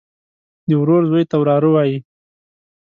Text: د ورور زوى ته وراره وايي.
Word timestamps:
د 0.67 0.69
ورور 0.81 1.03
زوى 1.09 1.23
ته 1.29 1.35
وراره 1.41 1.69
وايي. 1.73 1.97